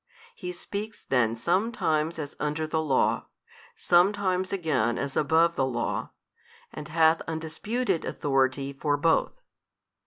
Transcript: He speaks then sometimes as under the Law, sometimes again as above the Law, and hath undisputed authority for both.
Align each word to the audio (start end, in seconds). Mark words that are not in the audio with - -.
He 0.33 0.51
speaks 0.51 1.03
then 1.03 1.35
sometimes 1.35 2.17
as 2.17 2.35
under 2.39 2.65
the 2.65 2.81
Law, 2.81 3.27
sometimes 3.75 4.51
again 4.51 4.97
as 4.97 5.15
above 5.15 5.55
the 5.55 5.65
Law, 5.67 6.09
and 6.73 6.87
hath 6.87 7.21
undisputed 7.27 8.03
authority 8.03 8.73
for 8.73 8.97
both. 8.97 9.43